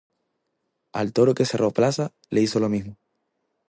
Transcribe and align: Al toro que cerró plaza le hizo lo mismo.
Al 0.95 1.13
toro 1.13 1.35
que 1.35 1.45
cerró 1.45 1.69
plaza 1.69 2.11
le 2.31 2.41
hizo 2.41 2.59
lo 2.59 2.69
mismo. 2.69 2.97